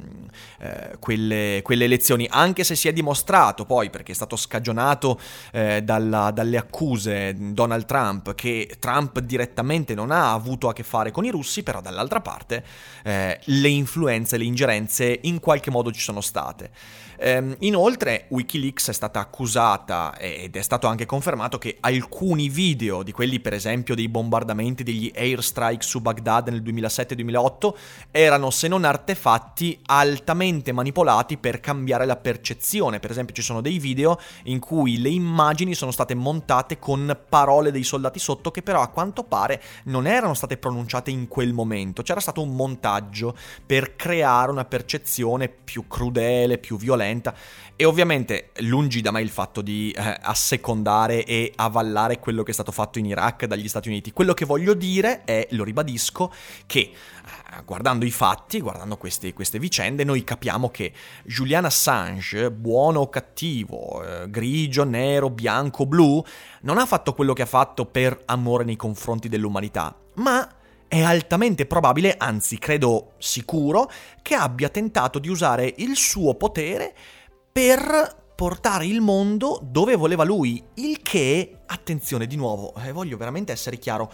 eh, 0.60 0.96
quelle, 1.00 1.60
quelle, 1.64 1.84
elezioni, 1.84 2.28
anche 2.28 2.64
se 2.64 2.76
si 2.76 2.88
è 2.88 2.94
dimostrato 2.94 3.66
poi, 3.66 3.92
perché 3.92 4.14
è 4.14 4.16
stato 4.16 4.36
scagionato 4.36 5.20
eh, 5.52 5.84
dalla, 5.84 6.32
dalle 6.32 6.58
accuse 6.58 7.36
Donald 7.38 7.86
Trump, 7.86 8.34
che 8.34 8.78
Trump 8.80 9.20
direttamente 9.20 9.94
non 9.94 10.10
ha 10.10 10.34
avuto 10.34 10.68
a 10.68 10.74
che 10.74 10.84
fare 10.84 11.12
con 11.12 11.26
i 11.26 11.30
russi, 11.30 11.62
però 11.62 11.82
dall'altra 11.82 12.22
parte 12.22 12.64
eh, 13.04 13.40
le 13.44 13.70
influenze, 13.70 14.38
le 14.38 14.46
ingerenze 14.46 15.20
in 15.24 15.40
qualche 15.40 15.70
modo 15.70 15.92
ci 15.92 16.02
sono 16.02 16.22
state. 16.22 16.72
Ehm, 17.18 17.56
inoltre 17.60 18.26
Wikileaks 18.30 18.90
è 18.90 18.94
stata 18.94 19.20
accusata 19.20 20.18
ed 20.18 20.56
è 20.56 20.62
stato 20.62 20.88
anche 20.88 21.06
confermato 21.06 21.58
che 21.58 21.78
alcuni 21.80 22.50
video 22.50 23.04
di 23.04 23.12
quelli 23.12 23.40
per 23.40 23.54
esempio 23.54 23.96
dei 23.96 24.10
bombardamenti 24.10 24.84
degli 24.84 25.12
airstrike 25.16 25.84
su 25.84 26.02
Baghdad 26.02 26.50
nel 26.50 26.62
2007-2008 26.62 27.74
erano 28.12 28.50
se 28.50 28.68
non 28.68 28.84
artefatti 28.84 29.80
altamente 29.86 30.72
manipolati 30.72 31.38
per 31.38 31.60
cambiare 31.60 32.06
la 32.06 32.18
percezione. 32.18 33.00
Per 33.00 33.12
esempio 33.12 33.36
ci 33.36 33.42
sono 33.42 33.62
dei 33.62 33.80
video 33.80 34.20
in 34.44 34.60
cui 34.60 35.00
le 35.00 35.10
immagini 35.10 35.74
sono 35.74 35.92
state 35.92 36.16
montate 36.16 36.80
con 36.80 37.18
parole 37.30 37.72
dei 37.72 37.84
soldati 37.84 38.20
sotto 38.20 38.52
che 38.52 38.62
però 38.62 38.82
a 38.82 38.90
quanto 38.90 39.24
pare 39.24 39.62
non 39.86 40.08
erano 40.08 40.34
state 40.34 40.58
pronunciate 40.58 41.12
in 41.12 41.28
quel 41.28 41.54
momento. 41.54 42.02
C'era 42.02 42.20
stato 42.20 42.42
un 42.42 42.56
montaggio 42.56 43.36
per 43.66 43.96
creare 43.96 44.52
una 44.52 44.66
percezione 44.66 45.48
più 45.50 45.88
crudele, 45.88 46.58
più 46.58 46.78
violenta 46.78 47.05
violenta 47.06 47.34
e 47.76 47.86
ovviamente 47.86 48.52
lungi 48.60 49.02
da 49.02 49.12
me 49.12 49.22
il 49.22 49.30
fatto 49.30 49.62
di 49.62 49.92
eh, 49.92 50.18
assecondare 50.22 51.26
e 51.26 51.52
avallare 51.56 52.20
quello 52.20 52.44
che 52.44 52.52
è 52.52 52.54
stato 52.54 52.72
fatto 52.72 53.00
in 53.00 53.06
Iraq 53.06 53.46
dagli 53.46 53.68
Stati 53.68 53.90
Uniti. 53.90 54.12
Quello 54.12 54.34
che 54.34 54.46
voglio 54.46 54.74
dire 54.74 55.24
è, 55.26 55.48
lo 55.52 55.64
ribadisco, 55.64 56.32
che 56.66 56.80
eh, 56.80 56.94
guardando 57.66 58.06
i 58.06 58.12
fatti, 58.12 58.62
guardando 58.62 58.98
queste, 58.98 59.34
queste, 59.34 59.60
vicende, 59.60 60.04
noi 60.04 60.24
capiamo 60.24 60.70
che 60.70 60.94
Julian 61.26 61.66
Assange, 61.66 62.50
buono 62.50 63.02
o 63.02 63.10
cattivo, 63.10 64.04
eh, 64.04 64.30
grigio, 64.30 64.86
nero, 64.86 65.30
bianco, 65.30 65.86
blu, 65.86 66.24
non 66.62 66.78
ha 66.78 66.86
fatto 66.86 67.14
quello 67.14 67.34
che 67.34 67.42
ha 67.42 67.48
fatto 67.48 67.86
per 67.86 68.22
amore 68.26 68.64
nei 68.64 68.78
confronti 68.78 69.28
dell'umanità, 69.28 69.96
ma 70.16 70.50
è 70.96 71.02
altamente 71.02 71.66
probabile, 71.66 72.16
anzi 72.18 72.58
credo 72.58 73.16
sicuro, 73.18 73.92
che 74.22 74.34
abbia 74.34 74.70
tentato 74.70 75.20
di 75.20 75.28
usare 75.28 75.74
il 75.80 75.98
suo 75.98 76.36
potere 76.36 76.96
per 77.52 78.24
portare 78.34 78.86
il 78.86 79.02
mondo 79.02 79.60
dove 79.62 79.98
voleva 79.98 80.24
lui, 80.24 80.64
il 80.76 81.02
che, 81.02 81.58
attenzione 81.66 82.28
di 82.28 82.38
nuovo, 82.38 82.74
eh, 82.76 82.94
voglio 82.94 83.18
veramente 83.18 83.52
essere 83.52 83.78
chiaro, 83.78 84.10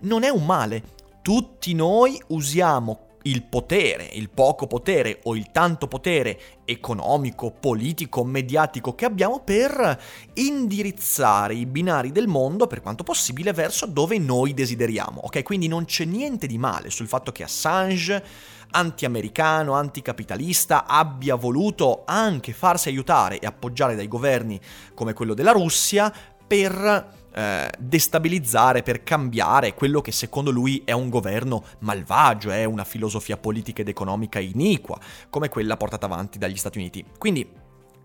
non 0.00 0.22
è 0.22 0.30
un 0.30 0.46
male. 0.46 0.82
Tutti 1.20 1.74
noi 1.74 2.18
usiamo 2.28 3.08
il 3.22 3.42
potere, 3.44 4.08
il 4.12 4.30
poco 4.30 4.66
potere 4.66 5.20
o 5.24 5.36
il 5.36 5.50
tanto 5.52 5.86
potere 5.86 6.60
economico, 6.64 7.50
politico, 7.50 8.24
mediatico 8.24 8.94
che 8.94 9.04
abbiamo 9.04 9.40
per 9.40 10.00
indirizzare 10.34 11.54
i 11.54 11.66
binari 11.66 12.12
del 12.12 12.28
mondo 12.28 12.66
per 12.66 12.80
quanto 12.80 13.02
possibile 13.02 13.52
verso 13.52 13.86
dove 13.86 14.18
noi 14.18 14.54
desideriamo. 14.54 15.20
Ok, 15.24 15.42
quindi 15.42 15.68
non 15.68 15.84
c'è 15.84 16.04
niente 16.04 16.46
di 16.46 16.58
male 16.58 16.90
sul 16.90 17.08
fatto 17.08 17.32
che 17.32 17.42
Assange, 17.42 18.24
anti-americano, 18.72 19.74
anticapitalista, 19.74 20.86
abbia 20.86 21.34
voluto 21.34 22.02
anche 22.06 22.52
farsi 22.52 22.88
aiutare 22.88 23.38
e 23.38 23.46
appoggiare 23.46 23.94
dai 23.94 24.08
governi 24.08 24.60
come 24.94 25.12
quello 25.12 25.34
della 25.34 25.52
Russia 25.52 26.12
per 26.46 27.20
eh, 27.34 27.70
destabilizzare, 27.78 28.82
per 28.82 29.02
cambiare 29.02 29.74
quello 29.74 30.00
che 30.00 30.12
secondo 30.12 30.50
lui 30.50 30.82
è 30.84 30.92
un 30.92 31.08
governo 31.08 31.64
malvagio, 31.80 32.50
è 32.50 32.64
una 32.64 32.84
filosofia 32.84 33.36
politica 33.36 33.80
ed 33.80 33.88
economica 33.88 34.38
iniqua, 34.38 34.98
come 35.30 35.48
quella 35.48 35.76
portata 35.76 36.06
avanti 36.06 36.38
dagli 36.38 36.56
Stati 36.56 36.78
Uniti. 36.78 37.04
Quindi 37.16 37.48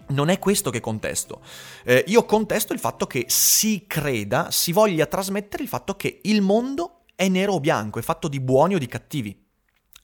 non 0.10 0.29
è 0.29 0.39
questo 0.39 0.70
che 0.70 0.79
contesto. 0.79 1.41
Eh, 1.84 2.03
io 2.08 2.24
contesto 2.25 2.74
il 2.74 2.79
fatto 2.79 3.06
che 3.08 3.25
si 3.27 3.86
creda, 3.88 4.50
si 4.51 4.72
voglia 4.72 5.06
trasmettere 5.06 5.63
il 5.63 5.70
fatto 5.70 5.96
che 5.96 6.20
il 6.24 6.41
mondo 6.41 7.01
è 7.15 7.27
nero 7.27 7.53
o 7.53 7.60
bianco, 7.60 8.00
è 8.00 8.03
fatto 8.03 8.27
di 8.27 8.39
buoni 8.39 8.75
o 8.75 8.77
di 8.77 8.88
cattivi. 8.88 9.47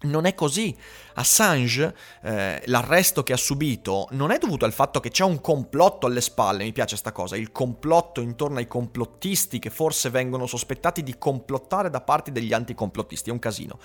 Non 0.03 0.25
è 0.25 0.33
così. 0.33 0.75
Assange, 1.15 1.95
eh, 2.23 2.61
l'arresto 2.65 3.23
che 3.23 3.33
ha 3.33 3.37
subito, 3.37 4.07
non 4.11 4.31
è 4.31 4.37
dovuto 4.37 4.65
al 4.65 4.73
fatto 4.73 4.99
che 4.99 5.09
c'è 5.09 5.23
un 5.23 5.39
complotto 5.41 6.07
alle 6.07 6.21
spalle, 6.21 6.63
mi 6.63 6.71
piace 6.71 6.95
sta 6.97 7.11
cosa, 7.11 7.37
il 7.37 7.51
complotto 7.51 8.19
intorno 8.19 8.57
ai 8.57 8.67
complottisti 8.67 9.59
che 9.59 9.69
forse 9.69 10.09
vengono 10.09 10.47
sospettati 10.47 11.03
di 11.03 11.17
complottare 11.17 11.89
da 11.91 12.01
parte 12.01 12.31
degli 12.31 12.51
anticomplottisti, 12.51 13.29
è 13.29 13.31
un 13.31 13.39
casino. 13.39 13.77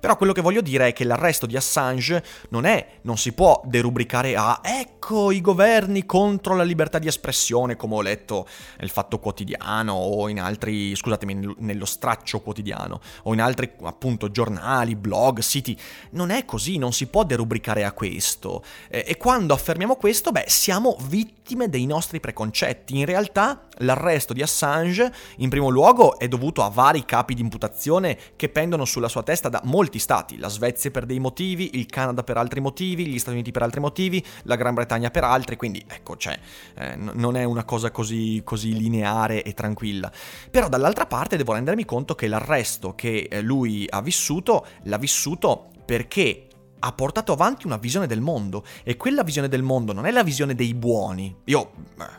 Però 0.00 0.16
quello 0.16 0.32
che 0.32 0.40
voglio 0.40 0.60
dire 0.60 0.88
è 0.88 0.92
che 0.92 1.04
l'arresto 1.04 1.46
di 1.46 1.56
Assange 1.56 2.22
non 2.48 2.64
è, 2.64 2.98
non 3.02 3.16
si 3.16 3.32
può 3.32 3.62
derubricare 3.64 4.34
a 4.34 4.60
ecco 4.62 5.30
i 5.30 5.40
governi 5.40 6.04
contro 6.04 6.56
la 6.56 6.64
libertà 6.64 6.98
di 6.98 7.06
espressione, 7.06 7.76
come 7.76 7.94
ho 7.94 8.02
letto 8.02 8.46
nel 8.80 8.90
Fatto 8.90 9.20
Quotidiano 9.20 9.92
o 9.92 10.28
in 10.28 10.40
altri, 10.40 10.96
scusatemi, 10.96 11.54
nello 11.58 11.84
straccio 11.84 12.40
quotidiano, 12.40 13.00
o 13.22 13.32
in 13.32 13.40
altri 13.40 13.72
appunto 13.82 14.30
giornali, 14.30 14.96
blog, 14.96 15.38
siti. 15.38 15.61
Non 16.10 16.30
è 16.30 16.44
così 16.44 16.78
non 16.78 16.92
si 16.92 17.06
può 17.06 17.24
derubricare 17.24 17.84
a 17.84 17.92
questo. 17.92 18.62
E 18.88 19.16
quando 19.16 19.54
affermiamo 19.54 19.96
questo, 19.96 20.32
beh, 20.32 20.44
siamo 20.48 20.96
vittime 21.06 21.68
dei 21.68 21.86
nostri 21.86 22.20
preconcetti. 22.20 22.98
In 22.98 23.06
realtà 23.06 23.68
l'arresto 23.78 24.32
di 24.32 24.42
Assange, 24.42 25.12
in 25.36 25.48
primo 25.48 25.68
luogo, 25.68 26.18
è 26.18 26.28
dovuto 26.28 26.62
a 26.62 26.68
vari 26.68 27.04
capi 27.04 27.34
di 27.34 27.40
imputazione 27.40 28.18
che 28.36 28.48
pendono 28.48 28.84
sulla 28.84 29.08
sua 29.08 29.22
testa 29.22 29.48
da 29.48 29.60
molti 29.64 29.98
stati. 29.98 30.38
La 30.38 30.48
Svezia 30.48 30.90
per 30.90 31.06
dei 31.06 31.18
motivi, 31.18 31.78
il 31.78 31.86
Canada 31.86 32.22
per 32.22 32.36
altri 32.36 32.60
motivi, 32.60 33.06
gli 33.06 33.18
Stati 33.18 33.36
Uniti 33.36 33.50
per 33.50 33.62
altri 33.62 33.80
motivi, 33.80 34.24
la 34.44 34.56
Gran 34.56 34.74
Bretagna 34.74 35.10
per 35.10 35.24
altri, 35.24 35.56
quindi 35.56 35.82
ecco, 35.86 36.16
cioè, 36.16 36.38
eh, 36.74 36.96
non 36.96 37.36
è 37.36 37.44
una 37.44 37.64
cosa 37.64 37.90
così, 37.90 38.42
così 38.44 38.76
lineare 38.76 39.42
e 39.42 39.54
tranquilla. 39.54 40.10
Però 40.50 40.68
dall'altra 40.68 41.06
parte 41.06 41.36
devo 41.36 41.52
rendermi 41.52 41.84
conto 41.84 42.14
che 42.14 42.26
l'arresto 42.26 42.94
che 42.94 43.28
eh, 43.30 43.40
lui 43.40 43.86
ha 43.88 44.00
vissuto, 44.00 44.66
l'ha 44.84 44.98
vissuto 44.98 45.51
perché 45.84 46.46
ha 46.84 46.92
portato 46.92 47.32
avanti 47.32 47.66
una 47.66 47.76
visione 47.76 48.08
del 48.08 48.20
mondo 48.20 48.64
e 48.82 48.96
quella 48.96 49.22
visione 49.22 49.48
del 49.48 49.62
mondo 49.62 49.92
non 49.92 50.04
è 50.04 50.10
la 50.10 50.24
visione 50.24 50.54
dei 50.54 50.74
buoni. 50.74 51.34
Io 51.44 51.70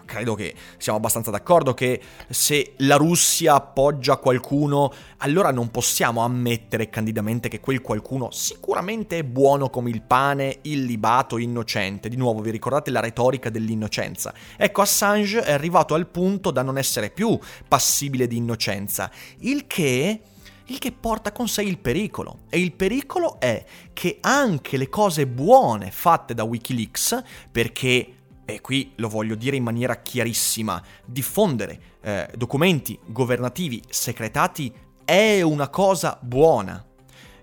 credo 0.06 0.36
che 0.36 0.56
siamo 0.78 0.98
abbastanza 0.98 1.32
d'accordo 1.32 1.74
che 1.74 2.02
se 2.30 2.74
la 2.78 2.96
Russia 2.96 3.56
appoggia 3.56 4.16
qualcuno, 4.18 4.92
allora 5.18 5.52
non 5.52 5.70
possiamo 5.70 6.22
ammettere 6.22 6.90
candidamente 6.90 7.50
che 7.50 7.60
quel 7.60 7.82
qualcuno 7.82 8.32
sicuramente 8.32 9.18
è 9.18 9.24
buono 9.24 9.70
come 9.70 9.90
il 9.90 10.02
pane, 10.02 10.60
illibato, 10.62 11.38
innocente. 11.38 12.08
Di 12.08 12.16
nuovo, 12.16 12.40
vi 12.40 12.52
ricordate 12.52 12.90
la 12.90 13.02
retorica 13.02 13.50
dell'innocenza? 13.50 14.34
Ecco, 14.56 14.82
Assange 14.82 15.44
è 15.44 15.52
arrivato 15.52 15.94
al 15.94 16.08
punto 16.08 16.52
da 16.52 16.62
non 16.62 16.78
essere 16.78 17.10
più 17.10 17.38
passibile 17.68 18.28
di 18.28 18.38
innocenza, 18.38 19.12
il 19.40 19.68
che 19.68 20.22
il 20.68 20.78
che 20.78 20.92
porta 20.92 21.32
con 21.32 21.48
sé 21.48 21.64
il 21.64 21.78
pericolo. 21.78 22.42
E 22.50 22.60
il 22.60 22.74
pericolo 22.74 23.40
è 23.40 23.64
che 23.94 24.18
anche 24.22 24.78
le 24.78 24.90
cose 24.90 25.28
buone 25.28 25.92
fatte 25.92 26.34
da 26.34 26.44
Wikileaks, 26.44 27.24
perché, 27.52 28.14
e 28.46 28.62
qui 28.62 28.94
lo 28.96 29.10
voglio 29.10 29.36
dire 29.36 29.56
in 29.56 29.64
maniera 29.64 30.02
chiarissima, 30.02 30.82
diffondere 31.06 31.80
eh, 32.02 32.30
documenti 32.36 32.98
governativi 33.06 33.82
secretati 33.90 34.74
è 35.04 35.42
una 35.42 35.70
cosa 35.70 36.18
buona. 36.22 36.86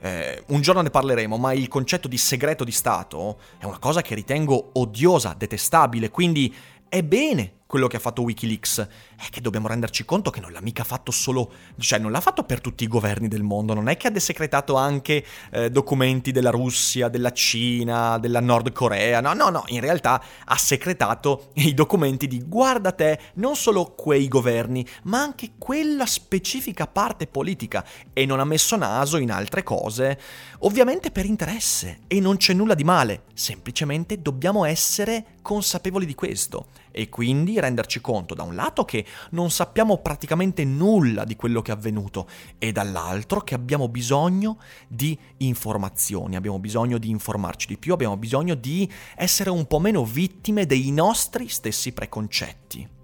Eh, 0.02 0.44
un 0.48 0.62
giorno 0.62 0.80
ne 0.80 0.90
parleremo, 0.90 1.36
ma 1.36 1.52
il 1.52 1.68
concetto 1.68 2.08
di 2.08 2.16
segreto 2.16 2.64
di 2.64 2.72
Stato 2.72 3.38
è 3.58 3.64
una 3.64 3.78
cosa 3.78 4.00
che 4.00 4.14
ritengo 4.14 4.70
odiosa, 4.74 5.34
detestabile, 5.36 6.10
quindi 6.10 6.54
è 6.88 7.02
bene 7.02 7.58
quello 7.70 7.86
che 7.86 7.98
ha 7.98 8.00
fatto 8.00 8.22
Wikileaks. 8.22 8.88
È 9.14 9.28
che 9.30 9.40
dobbiamo 9.40 9.68
renderci 9.68 10.04
conto 10.04 10.30
che 10.30 10.40
non 10.40 10.50
l'ha 10.50 10.60
mica 10.60 10.82
fatto 10.82 11.12
solo, 11.12 11.52
cioè 11.78 12.00
non 12.00 12.10
l'ha 12.10 12.20
fatto 12.20 12.42
per 12.42 12.60
tutti 12.60 12.82
i 12.82 12.88
governi 12.88 13.28
del 13.28 13.44
mondo, 13.44 13.74
non 13.74 13.88
è 13.88 13.96
che 13.96 14.08
ha 14.08 14.10
desecretato 14.10 14.74
anche 14.74 15.24
eh, 15.52 15.70
documenti 15.70 16.32
della 16.32 16.50
Russia, 16.50 17.08
della 17.08 17.30
Cina, 17.30 18.18
della 18.18 18.40
Nord 18.40 18.72
Corea, 18.72 19.20
no, 19.20 19.34
no, 19.34 19.50
no, 19.50 19.62
in 19.68 19.80
realtà 19.80 20.20
ha 20.44 20.56
secretato 20.56 21.50
i 21.54 21.72
documenti 21.72 22.26
di 22.26 22.42
guarda 22.44 22.90
te, 22.90 23.20
non 23.34 23.54
solo 23.54 23.94
quei 23.94 24.26
governi, 24.26 24.84
ma 25.04 25.20
anche 25.20 25.52
quella 25.56 26.06
specifica 26.06 26.88
parte 26.88 27.28
politica. 27.28 27.86
E 28.12 28.26
non 28.26 28.40
ha 28.40 28.44
messo 28.44 28.74
naso 28.74 29.16
in 29.16 29.30
altre 29.30 29.62
cose, 29.62 30.18
ovviamente 30.60 31.12
per 31.12 31.24
interesse 31.24 32.00
e 32.08 32.18
non 32.18 32.36
c'è 32.36 32.52
nulla 32.52 32.74
di 32.74 32.82
male, 32.82 33.22
semplicemente 33.32 34.20
dobbiamo 34.20 34.64
essere 34.64 35.36
consapevoli 35.40 36.04
di 36.04 36.16
questo 36.16 36.66
e 36.90 37.08
quindi 37.08 37.58
renderci 37.58 38.00
conto 38.00 38.34
da 38.34 38.42
un 38.42 38.54
lato 38.54 38.84
che 38.84 39.04
non 39.30 39.50
sappiamo 39.50 39.98
praticamente 39.98 40.64
nulla 40.64 41.24
di 41.24 41.36
quello 41.36 41.62
che 41.62 41.72
è 41.72 41.74
avvenuto 41.74 42.28
e 42.58 42.72
dall'altro 42.72 43.40
che 43.40 43.54
abbiamo 43.54 43.88
bisogno 43.88 44.58
di 44.88 45.18
informazioni, 45.38 46.36
abbiamo 46.36 46.58
bisogno 46.58 46.98
di 46.98 47.10
informarci 47.10 47.66
di 47.66 47.78
più, 47.78 47.92
abbiamo 47.92 48.16
bisogno 48.16 48.54
di 48.54 48.90
essere 49.16 49.50
un 49.50 49.66
po' 49.66 49.78
meno 49.78 50.04
vittime 50.04 50.66
dei 50.66 50.90
nostri 50.90 51.48
stessi 51.48 51.92
preconcetti. 51.92 52.98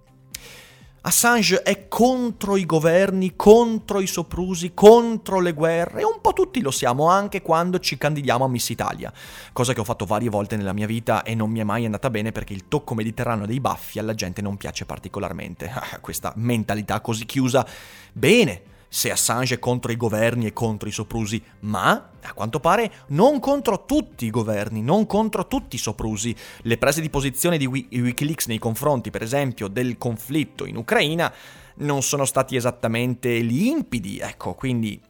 Assange 1.06 1.62
è 1.62 1.86
contro 1.86 2.56
i 2.56 2.66
governi, 2.66 3.36
contro 3.36 4.00
i 4.00 4.08
soprusi, 4.08 4.74
contro 4.74 5.38
le 5.38 5.52
guerre 5.52 6.02
un 6.02 6.20
po' 6.20 6.32
tutti 6.32 6.60
lo 6.60 6.72
siamo 6.72 7.08
anche 7.08 7.42
quando 7.42 7.78
ci 7.78 7.96
candidiamo 7.96 8.44
a 8.44 8.48
Miss 8.48 8.70
Italia, 8.70 9.12
cosa 9.52 9.72
che 9.72 9.78
ho 9.78 9.84
fatto 9.84 10.04
varie 10.04 10.28
volte 10.28 10.56
nella 10.56 10.72
mia 10.72 10.88
vita 10.88 11.22
e 11.22 11.36
non 11.36 11.48
mi 11.50 11.60
è 11.60 11.62
mai 11.62 11.84
andata 11.84 12.10
bene 12.10 12.32
perché 12.32 12.54
il 12.54 12.66
tocco 12.66 12.94
mediterraneo 12.94 13.46
dei 13.46 13.60
baffi 13.60 14.00
alla 14.00 14.14
gente 14.14 14.42
non 14.42 14.56
piace 14.56 14.84
particolarmente. 14.84 15.70
Questa 16.02 16.32
mentalità 16.34 17.00
così 17.00 17.24
chiusa. 17.24 17.64
Bene, 18.12 18.62
se 18.88 19.10
Assange 19.10 19.56
è 19.56 19.58
contro 19.58 19.92
i 19.92 19.96
governi 19.96 20.46
e 20.46 20.52
contro 20.52 20.88
i 20.88 20.92
soprusi, 20.92 21.42
ma 21.60 22.10
a 22.20 22.32
quanto 22.32 22.60
pare 22.60 22.90
non 23.08 23.40
contro 23.40 23.84
tutti 23.84 24.26
i 24.26 24.30
governi, 24.30 24.82
non 24.82 25.06
contro 25.06 25.46
tutti 25.46 25.76
i 25.76 25.78
soprusi. 25.78 26.34
Le 26.62 26.78
prese 26.78 27.00
di 27.00 27.10
posizione 27.10 27.58
di 27.58 27.66
Wikileaks 27.66 28.46
nei 28.46 28.58
confronti, 28.58 29.10
per 29.10 29.22
esempio, 29.22 29.68
del 29.68 29.98
conflitto 29.98 30.66
in 30.66 30.76
Ucraina 30.76 31.32
non 31.76 32.02
sono 32.02 32.24
stati 32.24 32.56
esattamente 32.56 33.38
limpidi, 33.38 34.18
ecco, 34.18 34.54
quindi, 34.54 35.00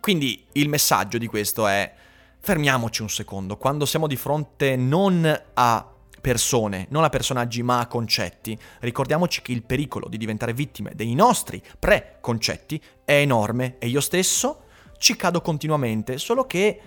quindi 0.00 0.44
il 0.52 0.68
messaggio 0.68 1.18
di 1.18 1.26
questo 1.26 1.66
è 1.66 1.92
fermiamoci 2.38 3.02
un 3.02 3.08
secondo, 3.08 3.56
quando 3.56 3.86
siamo 3.86 4.06
di 4.06 4.16
fronte 4.16 4.76
non 4.76 5.42
a 5.54 5.91
persone, 6.22 6.86
non 6.90 7.04
a 7.04 7.10
personaggi 7.10 7.62
ma 7.62 7.80
a 7.80 7.86
concetti, 7.88 8.58
ricordiamoci 8.80 9.42
che 9.42 9.52
il 9.52 9.64
pericolo 9.64 10.08
di 10.08 10.16
diventare 10.16 10.54
vittime 10.54 10.92
dei 10.94 11.14
nostri 11.14 11.60
preconcetti 11.78 12.80
è 13.04 13.14
enorme 13.14 13.76
e 13.78 13.88
io 13.88 14.00
stesso 14.00 14.62
ci 14.96 15.16
cado 15.16 15.40
continuamente, 15.40 16.16
solo 16.16 16.46
che 16.46 16.80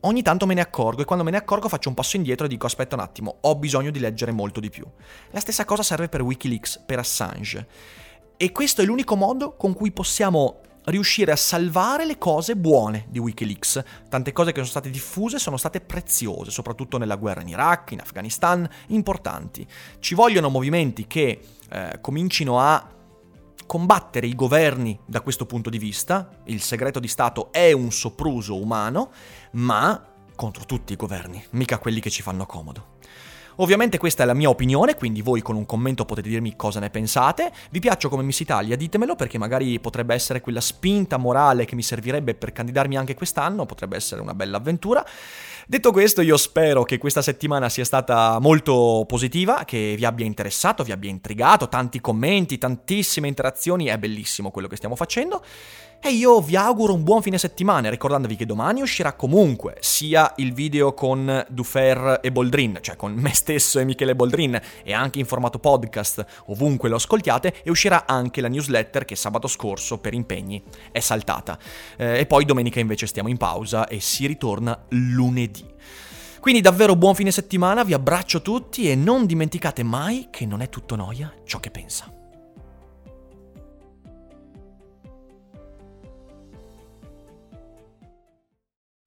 ogni 0.00 0.22
tanto 0.22 0.46
me 0.46 0.54
ne 0.54 0.60
accorgo 0.60 1.00
e 1.02 1.04
quando 1.06 1.24
me 1.24 1.30
ne 1.30 1.38
accorgo 1.38 1.68
faccio 1.68 1.88
un 1.88 1.94
passo 1.94 2.16
indietro 2.16 2.44
e 2.44 2.48
dico 2.50 2.66
aspetta 2.66 2.94
un 2.94 3.00
attimo, 3.00 3.38
ho 3.40 3.56
bisogno 3.56 3.90
di 3.90 3.98
leggere 3.98 4.30
molto 4.30 4.60
di 4.60 4.68
più. 4.68 4.84
La 5.30 5.40
stessa 5.40 5.64
cosa 5.64 5.82
serve 5.82 6.08
per 6.08 6.20
Wikileaks, 6.22 6.82
per 6.84 6.98
Assange. 6.98 7.66
E 8.36 8.52
questo 8.52 8.82
è 8.82 8.84
l'unico 8.84 9.16
modo 9.16 9.56
con 9.56 9.72
cui 9.72 9.90
possiamo 9.90 10.60
riuscire 10.84 11.32
a 11.32 11.36
salvare 11.36 12.04
le 12.04 12.18
cose 12.18 12.56
buone 12.56 13.06
di 13.08 13.18
Wikileaks. 13.18 13.82
Tante 14.08 14.32
cose 14.32 14.50
che 14.50 14.58
sono 14.58 14.68
state 14.68 14.90
diffuse 14.90 15.38
sono 15.38 15.56
state 15.56 15.80
preziose, 15.80 16.50
soprattutto 16.50 16.98
nella 16.98 17.16
guerra 17.16 17.42
in 17.42 17.48
Iraq, 17.48 17.92
in 17.92 18.00
Afghanistan, 18.00 18.68
importanti. 18.88 19.66
Ci 19.98 20.14
vogliono 20.14 20.48
movimenti 20.48 21.06
che 21.06 21.40
eh, 21.70 21.98
comincino 22.00 22.58
a 22.60 22.88
combattere 23.66 24.26
i 24.26 24.34
governi 24.34 24.98
da 25.06 25.20
questo 25.20 25.46
punto 25.46 25.70
di 25.70 25.78
vista. 25.78 26.28
Il 26.44 26.60
segreto 26.60 27.00
di 27.00 27.08
Stato 27.08 27.52
è 27.52 27.72
un 27.72 27.90
sopruso 27.90 28.60
umano, 28.60 29.12
ma 29.52 30.08
contro 30.34 30.64
tutti 30.64 30.92
i 30.92 30.96
governi, 30.96 31.42
mica 31.50 31.78
quelli 31.78 32.00
che 32.00 32.10
ci 32.10 32.22
fanno 32.22 32.46
comodo. 32.46 32.91
Ovviamente 33.56 33.98
questa 33.98 34.22
è 34.22 34.26
la 34.26 34.34
mia 34.34 34.48
opinione, 34.48 34.96
quindi 34.96 35.22
voi 35.22 35.42
con 35.42 35.56
un 35.56 35.66
commento 35.66 36.04
potete 36.04 36.28
dirmi 36.28 36.56
cosa 36.56 36.80
ne 36.80 36.90
pensate. 36.90 37.52
Vi 37.70 37.80
piaccio 37.80 38.08
come 38.08 38.22
Miss 38.22 38.40
Italia? 38.40 38.76
Ditemelo 38.76 39.14
perché 39.14 39.38
magari 39.38 39.78
potrebbe 39.80 40.14
essere 40.14 40.40
quella 40.40 40.60
spinta 40.60 41.16
morale 41.16 41.64
che 41.64 41.74
mi 41.74 41.82
servirebbe 41.82 42.34
per 42.34 42.52
candidarmi 42.52 42.96
anche 42.96 43.14
quest'anno, 43.14 43.66
potrebbe 43.66 43.96
essere 43.96 44.20
una 44.20 44.34
bella 44.34 44.56
avventura. 44.56 45.04
Detto 45.66 45.92
questo, 45.92 46.22
io 46.22 46.36
spero 46.36 46.82
che 46.82 46.98
questa 46.98 47.22
settimana 47.22 47.68
sia 47.68 47.84
stata 47.84 48.38
molto 48.40 49.04
positiva, 49.06 49.64
che 49.64 49.94
vi 49.96 50.04
abbia 50.04 50.26
interessato, 50.26 50.82
vi 50.82 50.92
abbia 50.92 51.10
intrigato, 51.10 51.68
tanti 51.68 52.00
commenti, 52.00 52.58
tantissime 52.58 53.28
interazioni, 53.28 53.86
è 53.86 53.96
bellissimo 53.96 54.50
quello 54.50 54.66
che 54.66 54.76
stiamo 54.76 54.96
facendo. 54.96 55.42
E 56.04 56.10
io 56.10 56.40
vi 56.40 56.56
auguro 56.56 56.94
un 56.94 57.04
buon 57.04 57.22
fine 57.22 57.38
settimana, 57.38 57.88
ricordandovi 57.88 58.34
che 58.34 58.44
domani 58.44 58.82
uscirà 58.82 59.12
comunque 59.12 59.76
sia 59.78 60.32
il 60.38 60.52
video 60.52 60.94
con 60.94 61.46
Dufer 61.48 62.18
e 62.20 62.32
Boldrin, 62.32 62.78
cioè 62.80 62.96
con 62.96 63.12
me 63.12 63.32
stesso 63.32 63.78
e 63.78 63.84
Michele 63.84 64.16
Boldrin, 64.16 64.60
e 64.82 64.92
anche 64.92 65.20
in 65.20 65.26
formato 65.26 65.60
podcast, 65.60 66.24
ovunque 66.46 66.88
lo 66.88 66.96
ascoltiate, 66.96 67.62
e 67.62 67.70
uscirà 67.70 68.04
anche 68.04 68.40
la 68.40 68.48
newsletter 68.48 69.04
che 69.04 69.14
sabato 69.14 69.46
scorso, 69.46 69.98
per 69.98 70.12
impegni, 70.12 70.60
è 70.90 70.98
saltata. 70.98 71.56
Eh, 71.96 72.18
e 72.18 72.26
poi 72.26 72.44
domenica 72.44 72.80
invece 72.80 73.06
stiamo 73.06 73.28
in 73.28 73.36
pausa 73.36 73.86
e 73.86 74.00
si 74.00 74.26
ritorna 74.26 74.76
lunedì. 74.88 75.64
Quindi 76.40 76.60
davvero 76.60 76.96
buon 76.96 77.14
fine 77.14 77.30
settimana, 77.30 77.84
vi 77.84 77.94
abbraccio 77.94 78.42
tutti 78.42 78.90
e 78.90 78.96
non 78.96 79.24
dimenticate 79.24 79.84
mai 79.84 80.26
che 80.32 80.46
non 80.46 80.62
è 80.62 80.68
tutto 80.68 80.96
noia 80.96 81.32
ciò 81.44 81.60
che 81.60 81.70
pensa. 81.70 82.12